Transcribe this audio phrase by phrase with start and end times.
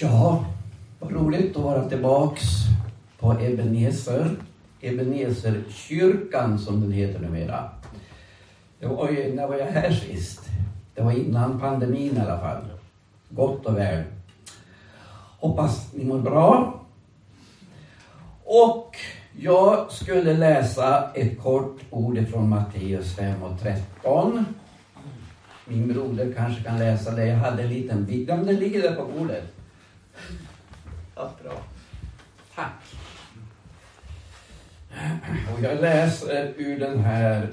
[0.00, 0.44] Ja,
[1.00, 2.42] vad roligt att vara tillbaks
[3.18, 4.30] på Ebenezer.
[4.80, 7.70] Ebenezerkyrkan som den heter numera.
[8.80, 10.40] Det var ju, när var jag här sist?
[10.94, 12.62] Det var innan pandemin i alla fall.
[13.28, 14.02] Gott och väl.
[15.38, 16.80] Hoppas ni mår bra.
[18.44, 18.96] Och
[19.38, 24.44] jag skulle läsa ett kort ord från Matteus 5 och 13.
[25.64, 27.26] Min broder kanske kan läsa det.
[27.26, 28.26] Jag hade en liten bit.
[28.26, 29.55] Den ligger där på bordet.
[31.14, 31.52] Ja, bra.
[32.54, 32.82] Tack.
[35.54, 37.48] Och jag läser ur den här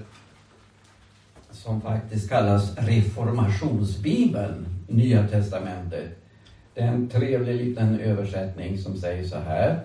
[1.52, 6.24] som faktiskt kallas Reformationsbibeln, Nya Testamentet.
[6.74, 9.80] Det är en trevlig liten översättning som säger så här.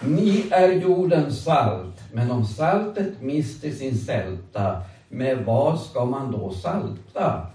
[0.00, 6.52] Ni är jordens salt, men om saltet mister sin sälta, med vad ska man då
[6.52, 7.46] salta?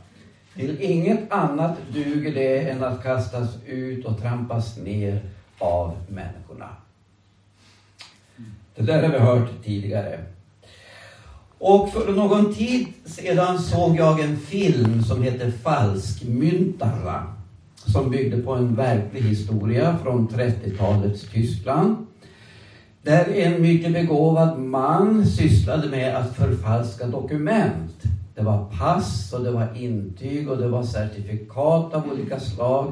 [0.57, 5.21] Till inget annat duger det än att kastas ut och trampas ner
[5.59, 6.69] av människorna.
[8.75, 10.19] Det där har vi hört tidigare.
[11.57, 17.33] Och för någon tid sedan såg jag en film som heter Falskmyntarna.
[17.85, 22.07] som byggde på en verklig historia från 30-talets Tyskland.
[23.01, 28.03] Där en mycket begåvad man sysslade med att förfalska dokument.
[28.37, 32.91] Det var pass och det var intyg och det var certifikat av olika slag.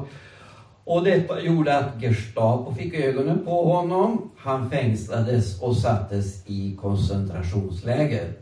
[0.84, 4.30] Och detta gjorde att Gestapo fick ögonen på honom.
[4.36, 8.32] Han fängslades och sattes i koncentrationsläger.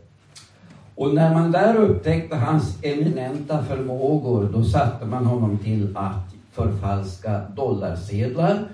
[0.95, 7.41] Och när man där upptäckte hans eminenta förmågor, då satte man honom till att förfalska
[7.55, 8.67] dollarsedlar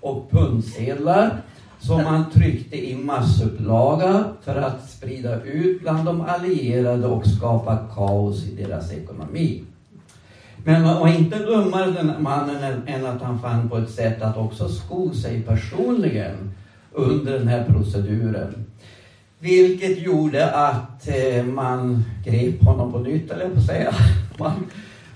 [0.00, 1.42] och pundsedlar
[1.86, 8.44] som man tryckte i massupplaga för att sprida ut bland de allierade och skapa kaos
[8.44, 9.62] i deras ekonomi.
[10.64, 14.36] Men man var inte dummare den mannen än att han fann på ett sätt att
[14.36, 16.50] också sko sig personligen
[16.92, 18.64] under den här proceduren.
[19.38, 23.94] Vilket gjorde att eh, man grep honom på nytt, eller på att säga.
[24.38, 24.66] Man,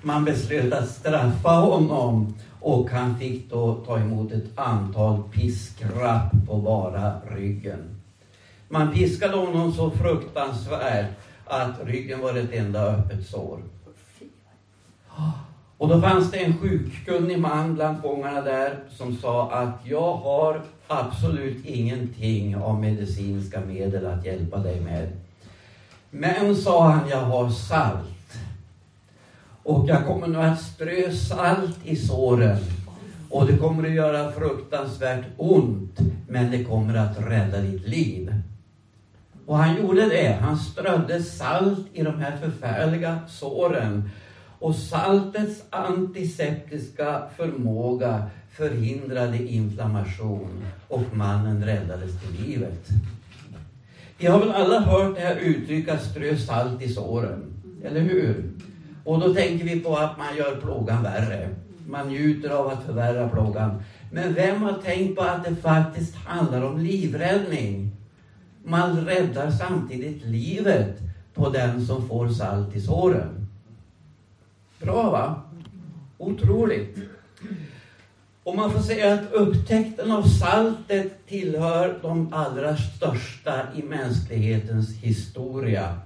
[0.03, 2.35] man beslöt att straffa honom
[2.69, 8.01] och han fick då ta emot ett antal piskrapp på bara ryggen.
[8.69, 11.11] Man piskade honom så fruktansvärt
[11.45, 13.59] att ryggen var ett enda öppet sår.
[15.79, 20.63] Och då fanns det en sjukkunnig man bland fångarna där som sa att jag har
[20.87, 25.09] absolut ingenting av medicinska medel att hjälpa dig med.
[26.11, 28.18] Men, sa han, jag har salt.
[29.69, 32.59] Och jag kommer nu att strö salt i såren.
[33.31, 35.99] Och det kommer att göra fruktansvärt ont,
[36.29, 38.35] men det kommer att rädda ditt liv.
[39.47, 40.39] Och han gjorde det.
[40.41, 44.11] Han strödde salt i de här förfärliga såren.
[44.59, 52.89] Och saltets antiseptiska förmåga förhindrade inflammation och mannen räddades till livet.
[54.19, 57.45] Vi har väl alla hört det här uttrycket strö salt i såren,
[57.85, 58.45] eller hur?
[59.09, 61.49] Och då tänker vi på att man gör plågan värre.
[61.87, 63.83] Man njuter av att förvärra plågan.
[64.13, 67.97] Men vem har tänkt på att det faktiskt handlar om livräddning?
[68.65, 70.99] Man räddar samtidigt livet
[71.35, 73.47] på den som får salt i såren.
[74.81, 75.43] Bra va?
[76.19, 76.99] Otroligt.
[78.45, 85.99] Och man får säga att upptäckten av saltet tillhör de allra största i mänsklighetens historia.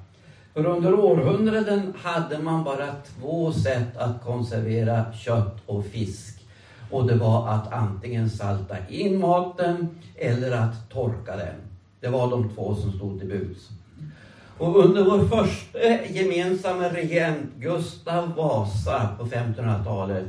[0.54, 2.86] För under århundraden hade man bara
[3.20, 6.46] två sätt att konservera kött och fisk.
[6.90, 11.54] Och det var att antingen salta in maten eller att torka den.
[12.00, 13.68] Det var de två som stod till buds.
[14.58, 15.78] Och under vår första
[16.10, 20.24] gemensamma regent, Gustav Vasa, på 1500-talet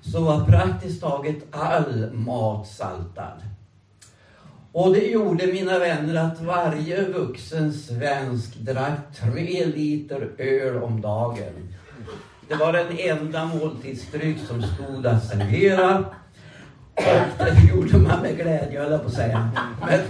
[0.00, 3.42] så var praktiskt taget all mat saltad.
[4.78, 11.52] Och det gjorde, mina vänner, att varje vuxen svensk drack tre liter öl om dagen.
[12.48, 15.98] Det var den enda måltidsdryck som stod att servera.
[16.94, 19.50] Och det gjorde man med glädje, höll jag på att säga.
[19.80, 20.00] Men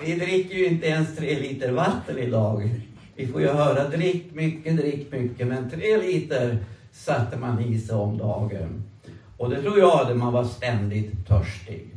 [0.00, 2.70] vi dricker ju inte ens tre liter vatten idag.
[3.16, 6.58] Vi får ju höra drick mycket, drick mycket, men tre liter
[6.92, 8.82] satte man i sig om dagen.
[9.36, 11.94] Och det tror jag, man var ständigt törstig.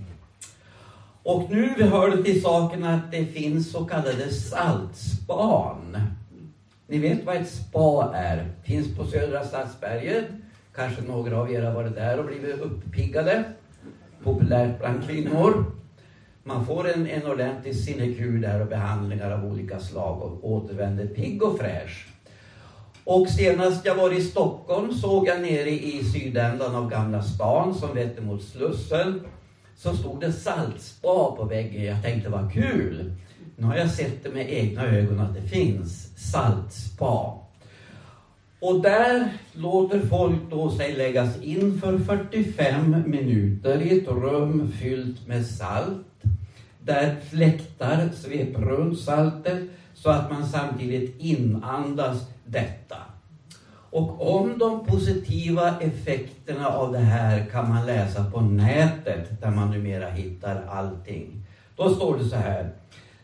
[1.24, 5.98] Och nu hör det till saken att det finns så kallade saltspan.
[6.88, 8.52] Ni vet vad ett spa är?
[8.64, 10.26] Finns på Södra Stadsberget.
[10.76, 13.44] Kanske några av er har varit där och blivit uppiggade.
[14.24, 15.66] Populärt bland kvinnor.
[16.44, 21.44] Man får en, en ordentlig sinekur där och behandlingar av olika slag och återvänder pigg
[21.44, 22.08] och fräsch.
[23.04, 27.96] Och senast jag var i Stockholm såg jag nere i sydändan av Gamla stan som
[27.96, 29.22] vetter mot Slussen.
[29.84, 31.84] Så stod det saltspa på väggen.
[31.84, 33.14] Jag tänkte vad kul.
[33.56, 37.40] Nu har jag sett det med egna ögon att det finns saltspa.
[38.60, 45.28] Och där låter folk då sig läggas in för 45 minuter i ett rum fyllt
[45.28, 46.24] med salt.
[46.80, 49.64] Där fläktar sveper runt saltet
[49.94, 52.98] så att man samtidigt inandas detta.
[53.92, 59.72] Och om de positiva effekterna av det här kan man läsa på nätet där man
[59.72, 61.46] numera hittar allting.
[61.76, 62.70] Då står det så här.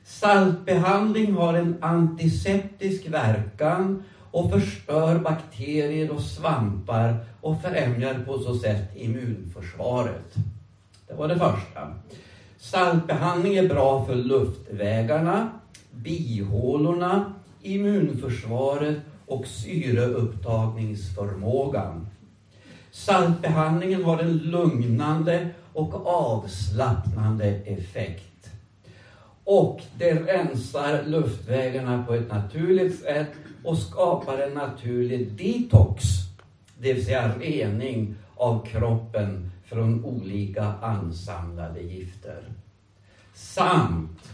[0.04, 8.96] Saltbehandling har en antiseptisk verkan och förstör bakterier och svampar och främjar på så sätt
[8.96, 10.36] immunförsvaret.
[11.08, 11.94] Det var det första.
[12.58, 15.50] Saltbehandling är bra för luftvägarna,
[15.92, 18.98] bihålorna, immunförsvaret
[19.28, 22.08] och syreupptagningsförmågan.
[22.92, 28.50] Saltbehandlingen har en lugnande och avslappnande effekt.
[29.44, 33.32] Och det rensar luftvägarna på ett naturligt sätt
[33.64, 36.04] och skapar en naturlig detox,
[36.80, 42.44] det vill säga rening av kroppen från olika ansamlade gifter.
[43.34, 44.34] Samt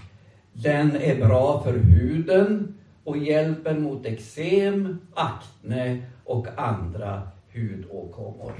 [0.53, 7.21] den är bra för huden och hjälper mot eksem, akne och andra
[7.53, 8.53] hudåkommor.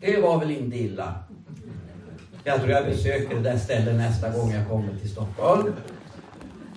[0.00, 1.14] Det var väl inte illa.
[2.44, 5.72] Jag tror jag besöker det där stället nästa gång jag kommer till Stockholm.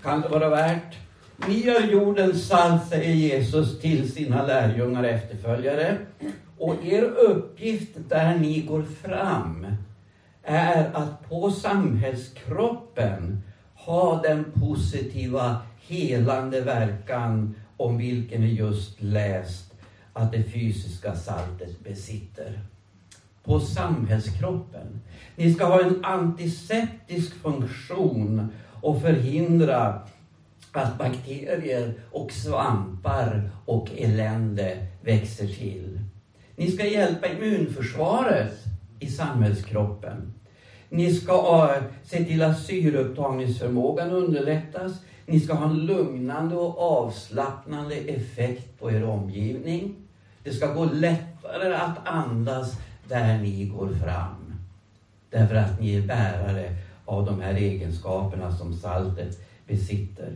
[0.03, 0.97] Kan det vara värt?
[1.47, 5.97] Ni gör jordens salt, säger Jesus till sina lärjungar och efterföljare.
[6.57, 9.67] Och er uppgift där ni går fram
[10.43, 13.41] är att på samhällskroppen
[13.85, 19.73] ha den positiva helande verkan om vilken vi just läst
[20.13, 22.59] att det fysiska saltet besitter.
[23.43, 25.01] På samhällskroppen.
[25.35, 28.47] Ni ska ha en antiseptisk funktion
[28.81, 30.01] och förhindra
[30.71, 35.99] att bakterier och svampar och elände växer till.
[36.55, 38.63] Ni ska hjälpa immunförsvaret
[38.99, 40.33] i samhällskroppen.
[40.89, 44.91] Ni ska eh, se till att syreupptagningsförmågan underlättas.
[45.25, 49.95] Ni ska ha en lugnande och avslappnande effekt på er omgivning.
[50.43, 52.77] Det ska gå lättare att andas
[53.07, 54.55] där ni går fram.
[55.29, 60.33] Därför att ni är bärare av de här egenskaperna som saltet besitter.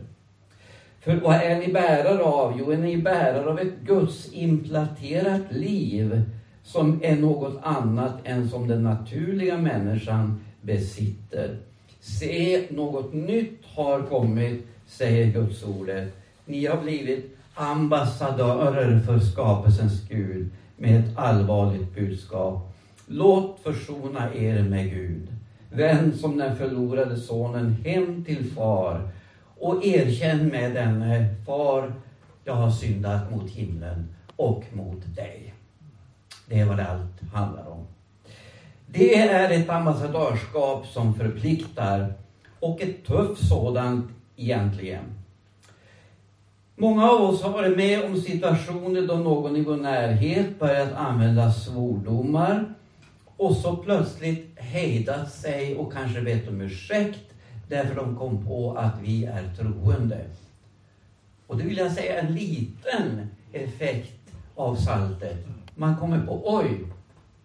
[1.00, 2.56] För vad är ni bärare av?
[2.58, 6.22] Jo, är ni bärare av ett Guds implanterat liv
[6.62, 11.58] som är något annat än som den naturliga människan besitter.
[12.00, 16.14] Se, något nytt har kommit, säger Guds ordet.
[16.44, 22.74] Ni har blivit ambassadörer för skapelsens Gud med ett allvarligt budskap.
[23.06, 25.28] Låt försona er med Gud.
[25.72, 29.08] Vänd som den förlorade sonen hem till far
[29.58, 31.92] och erkänn med denne Far,
[32.44, 35.54] jag har syndat mot himlen och mot dig.
[36.50, 37.86] Det är vad det allt handlar om.
[38.86, 42.14] Det är ett ambassadörskap som förpliktar
[42.60, 45.04] och ett tufft sådant egentligen.
[46.76, 51.52] Många av oss har varit med om situationer då någon i vår närhet börjat använda
[51.52, 52.74] svordomar
[53.36, 57.34] och så plötsligt hejdat sig och kanske bett om ursäkt
[57.68, 60.24] därför de kom på att vi är troende.
[61.46, 65.46] Och det vill jag säga en liten effekt av saltet.
[65.80, 66.80] Man kommer på, oj,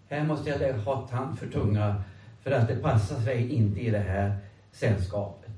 [0.09, 1.95] här måste jag ha tand för tunga
[2.43, 4.37] för att det passar sig inte i det här
[4.71, 5.51] sällskapet.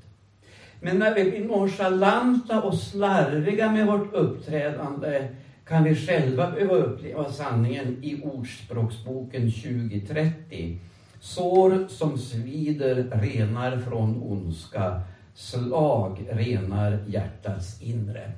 [0.81, 5.27] Men när vi blir nonchalanta och slarviga med vårt uppträdande
[5.67, 10.79] kan vi själva behöva uppleva sanningen i Ordspråksboken 2030.
[11.19, 15.01] Sår som svider renar från ondska,
[15.33, 18.31] slag renar hjärtats inre.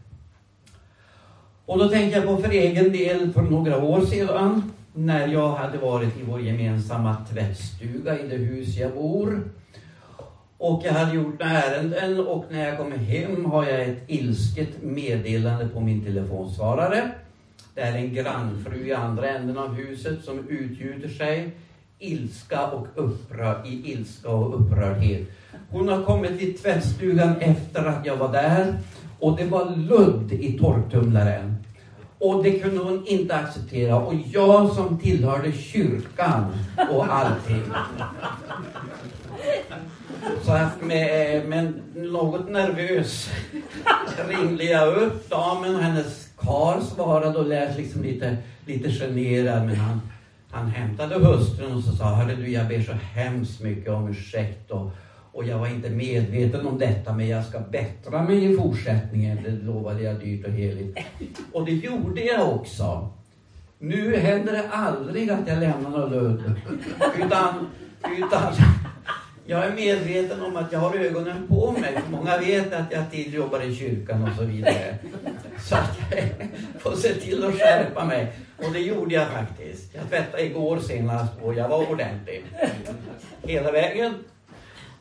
[1.70, 5.78] Och då tänker jag på för egen del för några år sedan när jag hade
[5.78, 9.44] varit i vår gemensamma tvättstuga i det hus jag bor.
[10.58, 15.68] Och jag hade gjort ärenden och när jag kommer hem har jag ett ilsket meddelande
[15.68, 17.12] på min telefonsvarare.
[17.76, 21.52] Det är en grannfru i andra änden av huset som utgjuter sig
[22.00, 25.28] ilska och upprör, i ilska och upprördhet.
[25.70, 28.74] Hon har kommit till tvättstugan efter att jag var där
[29.20, 31.59] och det var ludd i torktumlaren.
[32.20, 33.96] Och det kunde hon inte acceptera.
[33.96, 36.46] Och jag som tillhörde kyrkan
[36.92, 37.64] och allting.
[40.42, 43.30] Så att med, med något nervös
[44.30, 49.76] ringde jag upp damen och hennes Karl svarade och lät liksom lite, lite generad men
[49.76, 50.02] han,
[50.52, 54.72] han hämtade hustrun och så sa Hörru du, jag ber så hemskt mycket om ursäkt
[54.72, 54.92] och,
[55.40, 59.40] och jag var inte medveten om detta men jag ska bättra mig i fortsättningen.
[59.44, 60.98] Det lovade jag dyrt och heligt.
[61.52, 63.10] Och det gjorde jag också.
[63.78, 66.54] Nu händer det aldrig att jag lämnar något ludd.
[67.18, 67.70] Utan,
[68.18, 68.54] utan
[69.46, 72.00] jag är medveten om att jag har ögonen på mig.
[72.12, 74.98] Många vet att jag tidigare jobbar i kyrkan och så vidare.
[75.60, 78.34] Så att jag får se till att skärpa mig.
[78.58, 79.96] Och det gjorde jag faktiskt.
[79.96, 82.44] Jag tvättade igår senast och jag var ordentlig.
[83.42, 84.14] Hela vägen.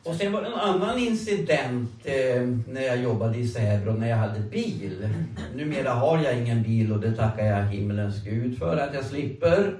[0.09, 4.17] Och sen var det en annan incident eh, när jag jobbade i Säbro när jag
[4.17, 5.09] hade bil.
[5.55, 9.73] Numera har jag ingen bil och det tackar jag himmelens Gud för att jag slipper.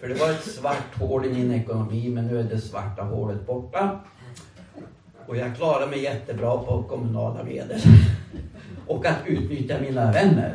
[0.00, 3.46] För det var ett svart hål i min ekonomi men nu är det svarta hålet
[3.46, 4.00] borta.
[5.26, 7.80] Och jag klarar mig jättebra på kommunala medel.
[8.86, 10.54] Och att utnyttja mina vänner.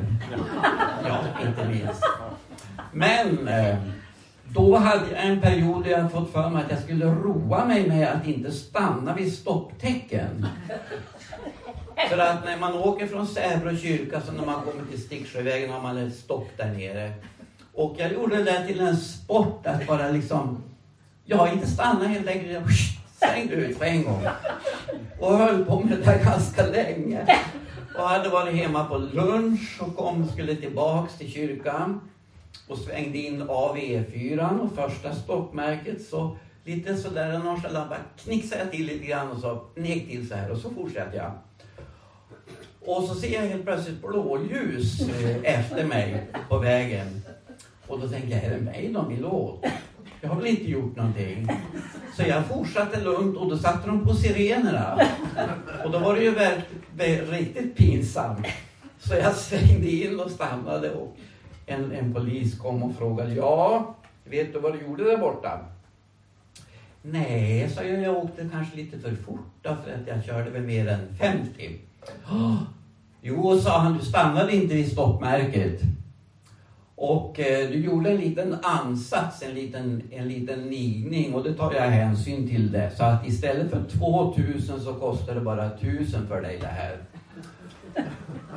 [1.08, 2.04] Ja, inte minst.
[2.94, 3.78] Men eh,
[4.54, 7.88] då hade jag en period där jag fått för mig att jag skulle roa mig
[7.88, 10.46] med att inte stanna vid stopptecken.
[12.10, 15.82] För att när man åker från Säbro kyrka, så när man kommer till Sticksjövägen har
[15.82, 17.14] man ett stopp där nere.
[17.74, 20.64] Och jag gjorde det till en sport att bara liksom,
[21.26, 22.64] ja inte stanna helt enkelt, jag
[23.20, 24.28] svängde ut på en gång.
[25.20, 27.42] Och höll på med det där ganska länge.
[27.98, 32.02] Och hade varit hemma på lunch och kom, skulle tillbaks till kyrkan
[32.68, 38.72] och svängde in av E4 och första stoppmärket så lite sådär nonchalant bara knixade jag
[38.72, 41.32] till lite grann och så nek till så här och så fortsatte jag.
[42.82, 47.22] Och så ser jag helt plötsligt blåljus eh, efter mig på vägen.
[47.88, 49.66] Och då tänkte jag, är det mig de vill åt?
[50.22, 51.48] Jag har väl inte gjort någonting.
[52.18, 55.02] Så jag fortsatte lugnt och då satte de på sirenerna.
[55.86, 58.48] Och då var det ju väldigt, riktigt pinsamt.
[59.00, 61.18] Så jag svängde in och stannade och
[61.70, 65.60] en, en polis kom och frågade, ja, vet du vad du gjorde där borta?
[67.02, 70.88] Nej, sa jag, jag åkte kanske lite för fort för att jag körde väl mer
[70.88, 71.80] än 50.
[72.32, 72.56] Oh,
[73.22, 75.82] jo, sa han, du stannade inte vid stoppmärket.
[76.96, 81.74] Och eh, du gjorde en liten ansats, en liten, en liten nigning och det tar
[81.74, 82.92] jag hänsyn till det.
[82.98, 86.98] Så att istället för 2000 så kostar det bara 1000 för dig det här.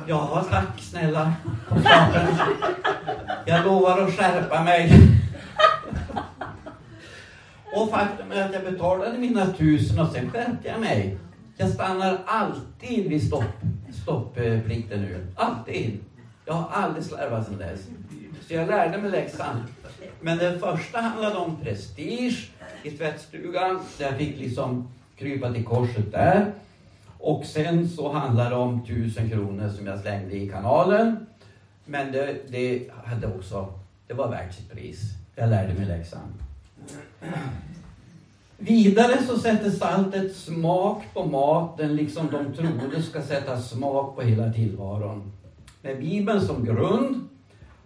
[0.07, 1.33] Ja, tack snälla
[3.45, 4.91] jag lovar att skärpa mig.
[7.75, 11.17] Och faktum är att jag betalade mina tusen och sen skärpte jag mig.
[11.57, 13.43] Jag stannar alltid vid stopp,
[14.03, 15.27] stoppplikten nu.
[15.35, 15.99] Alltid.
[16.45, 17.87] Jag har aldrig slarvat sedan dess.
[18.47, 19.63] Så jag lärde mig läxan.
[20.21, 22.51] Men den första handlade om prestige
[22.83, 23.79] i tvättstugan.
[23.97, 26.51] Där jag fick liksom krypa till korset där.
[27.19, 31.25] Och sen så handlade det om tusen kronor som jag slängde i kanalen.
[31.85, 33.73] Men det, det hade också,
[34.07, 35.01] det var värt sitt pris.
[35.35, 36.33] Jag lärde mig läxan.
[38.57, 44.53] Vidare så sätter saltet smak på maten, liksom de trodde ska sätta smak på hela
[44.53, 45.31] tillvaron.
[45.81, 47.27] Med Bibeln som grund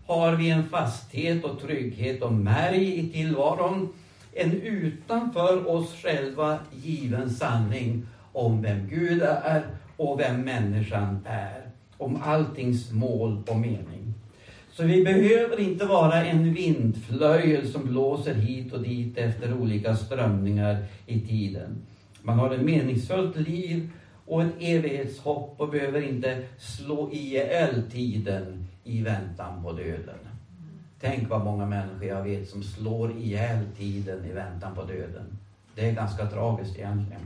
[0.05, 3.89] har vi en fasthet och trygghet och märg i tillvaron.
[4.33, 11.66] En utanför oss själva given sanning om vem Gud är och vem människan är.
[11.97, 14.13] Om alltings mål och mening.
[14.71, 20.85] Så vi behöver inte vara en vindflöjel som blåser hit och dit efter olika strömningar
[21.05, 21.77] i tiden.
[22.21, 23.89] Man har ett meningsfullt liv
[24.25, 30.19] och ett evighetshopp och behöver inte slå ihjäl tiden i väntan på döden.
[30.99, 35.37] Tänk vad många människor jag vet som slår ihjäl tiden i väntan på döden.
[35.75, 37.21] Det är ganska tragiskt egentligen.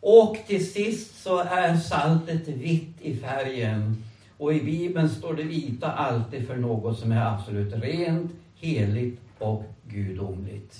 [0.00, 4.04] Och till sist så är saltet vitt i färgen.
[4.36, 9.64] Och i Bibeln står det vita alltid för något som är absolut rent, heligt och
[9.84, 10.76] gudomligt.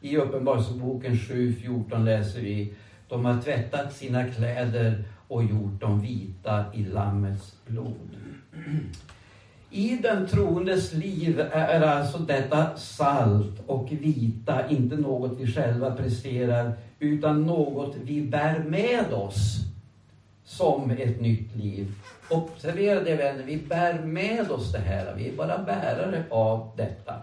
[0.00, 2.74] I Uppenbarelseboken 7.14 läser vi
[3.08, 8.16] De har tvättat sina kläder och gjort dem vita i Lammets blod.
[9.70, 16.72] I den troendes liv är alltså detta salt och vita inte något vi själva presterar
[16.98, 19.56] utan något vi bär med oss
[20.44, 21.92] som ett nytt liv.
[22.30, 25.14] Observera det vänner, vi bär med oss det här.
[25.16, 27.14] Vi är bara bärare av detta.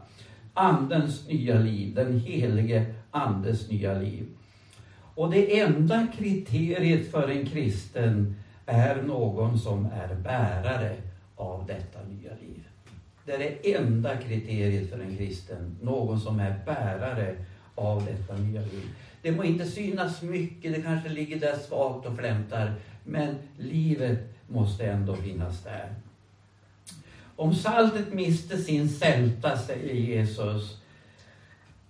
[0.53, 4.25] Andens nya liv, den helige Andes nya liv.
[5.15, 8.35] Och det enda kriteriet för en kristen
[8.65, 10.95] är någon som är bärare
[11.35, 12.63] av detta nya liv.
[13.25, 17.35] Det är det enda kriteriet för en kristen, någon som är bärare
[17.75, 18.89] av detta nya liv.
[19.21, 22.73] Det må inte synas mycket, det kanske ligger där svagt och flämtar,
[23.03, 25.95] men livet måste ändå finnas där.
[27.35, 30.77] Om saltet mister sin sälta, säger Jesus,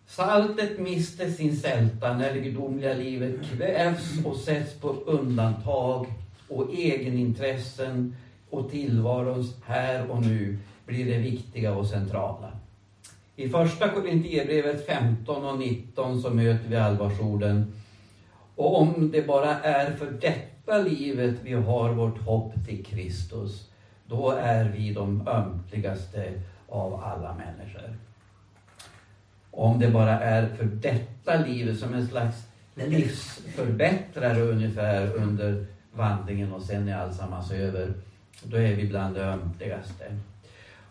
[0.08, 6.08] Saltet mister sin sälta när det gudomliga livet kvävs och sätts på undantag
[6.48, 8.16] och egenintressen
[8.58, 12.52] och tillvarons här och nu blir det viktiga och centrala.
[13.36, 17.74] I första Korinthierbrevet 15 och 19 så möter vi allvarsorden.
[18.56, 23.70] Och om det bara är för detta livet vi har vårt hopp till Kristus,
[24.06, 26.34] då är vi de ömkligaste
[26.70, 27.98] av alla människor.
[29.52, 36.62] Om det bara är för detta livet som en slags livsförbättrare ungefär under vandringen och
[36.62, 37.94] sen är alltsammans över.
[38.44, 40.18] Då är vi bland de ömkligaste.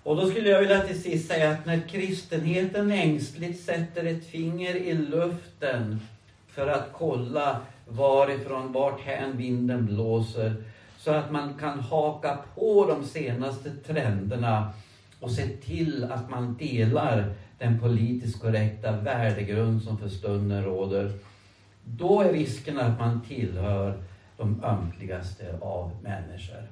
[0.03, 4.77] Och då skulle jag vilja till sist säga att när kristenheten ängsligt sätter ett finger
[4.77, 6.01] i luften
[6.49, 10.55] för att kolla varifrån, vart hän vinden blåser,
[10.99, 14.73] så att man kan haka på de senaste trenderna
[15.21, 21.13] och se till att man delar den politiskt korrekta värdegrund som för stunden råder.
[21.85, 24.03] Då är risken att man tillhör
[24.37, 26.69] de ömkligaste av människor.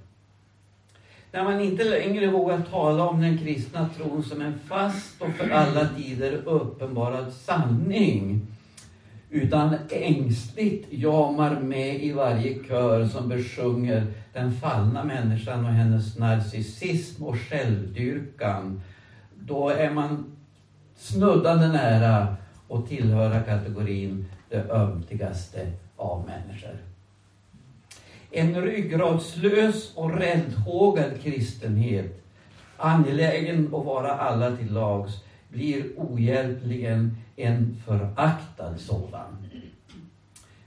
[1.32, 5.50] När man inte längre vågar tala om den kristna tron som en fast och för
[5.50, 8.46] alla tider uppenbarad sanning
[9.30, 17.24] utan ängsligt jamar med i varje kör som besjunger den fallna människan och hennes narcissism
[17.24, 18.82] och självdyrkan.
[19.38, 20.36] Då är man
[20.96, 22.36] snuddande nära
[22.68, 26.91] att tillhöra kategorin det ömtigaste av människor.
[28.34, 32.24] En ryggradslös och räddhågad kristenhet,
[32.76, 35.12] angelägen att vara alla till lags,
[35.48, 39.48] blir ohjälpligen en föraktad sådan.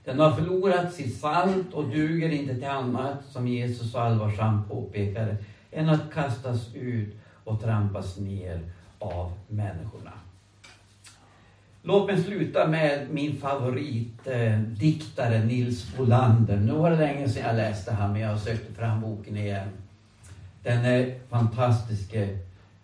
[0.04, 5.36] Den har förlorat sitt salt och duger inte till annat, som Jesus så allvarsamt påpekade,
[5.70, 8.60] än att kastas ut och trampas ner
[8.98, 10.12] av människorna.
[11.88, 16.56] Låt mig sluta med min favoritdiktare eh, Nils Bolander.
[16.56, 19.68] Nu var det länge sedan jag läste han, men jag sökte fram boken igen.
[20.62, 22.36] Den fantastiske eh,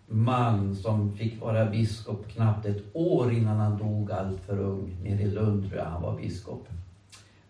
[0.06, 4.96] man som fick vara biskop knappt ett år innan han dog allt för ung.
[5.02, 6.68] Nere i Lund tror jag han var biskop.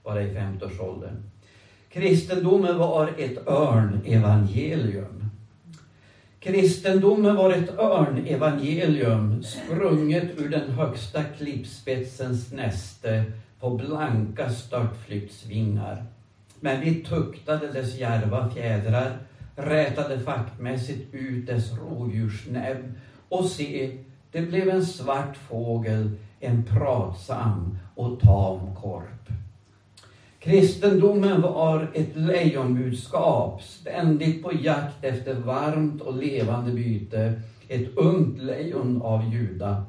[0.04, 1.22] Bara i 50-årsåldern.
[1.88, 5.30] Kristendomen var ett örnevangelium.
[6.42, 13.24] Kristendomen var ett örnevangelium sprunget ur den högsta klippspetsens näste
[13.60, 16.04] på blanka störtflyktsvingar.
[16.60, 19.18] Men vi tuktade dess järva fjädrar,
[19.56, 22.92] rätade fackmässigt ut dess rovdjursnäbb
[23.28, 23.98] och se,
[24.32, 29.41] det blev en svart fågel, en pratsam och tam korp.
[30.42, 39.02] Kristendomen var ett lejonbudskap, ständigt på jakt efter varmt och levande byte, ett ungt lejon
[39.02, 39.84] av Juda.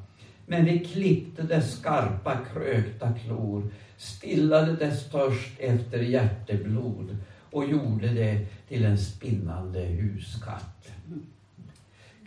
[0.46, 3.64] Men vi klippte dess skarpa krökta klor,
[3.98, 7.18] stillade dess törst efter hjärteblod
[7.52, 10.92] och gjorde det till en spinnande huskatt.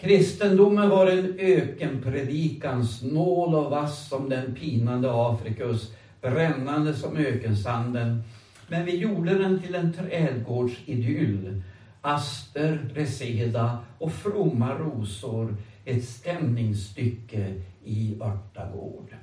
[0.01, 8.23] Kristendomen var en ökenpredikans snål och vass som den pinande Afrikus, brännande som ökensanden.
[8.69, 11.63] Men vi gjorde den till en trädgårdsidyll.
[12.01, 15.57] Aster, reseda och fromma rosor.
[15.85, 19.17] Ett stämningsstycke i örtagård.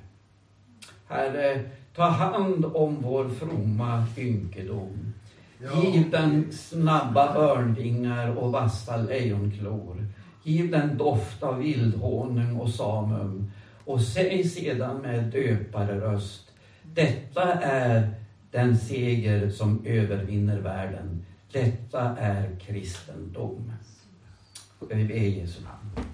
[1.08, 1.60] Herre,
[1.96, 5.12] ta hand om vår fromma ynkedom.
[5.82, 10.06] Giv den snabba örnvingar och vassa lejonklor.
[10.42, 13.50] Giv den doft av vildhonung och samum.
[13.84, 16.43] Och säg sedan med döparröst
[16.94, 18.10] detta är
[18.50, 21.24] den seger som övervinner världen.
[21.52, 23.72] Detta är kristendom.
[24.86, 26.08] Ska vi be i Jesu namn.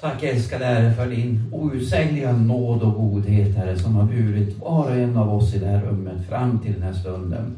[0.00, 4.96] Tack älskade Herre för din outsägliga nåd och godhet Herre som har burit var och
[4.96, 7.56] en av oss i det här rummet fram till den här stunden.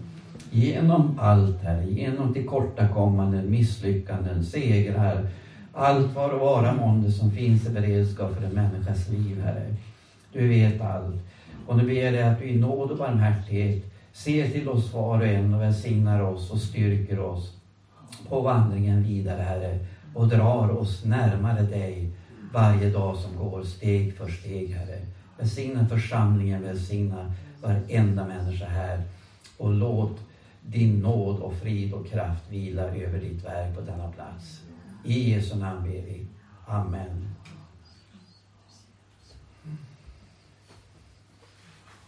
[0.50, 5.26] Genom allt Herre, genom tillkortakommanden, misslyckanden, segrar,
[5.72, 9.74] allt vad och vara månde som finns i beredskap för en människas liv Herre.
[10.32, 11.16] Du vet allt.
[11.68, 15.18] Och nu ber jag dig att du i nåd och barmhärtighet ser till oss var
[15.18, 17.52] och en och välsignar oss och styrker oss
[18.28, 19.78] på vandringen vidare, Herre,
[20.14, 22.10] och drar oss närmare dig
[22.52, 25.06] varje dag som går, steg för steg, Herre.
[25.38, 29.02] Välsigna församlingen, välsigna varenda människa här
[29.56, 30.18] och låt
[30.62, 34.60] din nåd och frid och kraft vila över ditt verk på denna plats.
[35.04, 36.26] I Jesu namn ber vi.
[36.66, 37.27] Amen.